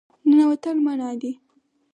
[0.29, 1.31] ننوتل منع دي